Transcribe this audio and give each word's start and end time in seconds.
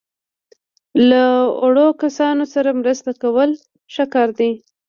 له 1.09 1.23
اړو 1.65 1.87
کسانو 2.01 2.43
سره 2.53 2.69
مرسته 2.81 3.11
کول 3.21 3.49
ښه 3.93 4.03
کار 4.13 4.29
دی. 4.39 4.51